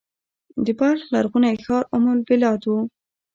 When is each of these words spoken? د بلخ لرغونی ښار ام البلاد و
د 0.65 0.67
بلخ 0.79 1.01
لرغونی 1.13 1.55
ښار 1.63 1.83
ام 1.95 2.05
البلاد 2.13 2.61
و 2.67 2.71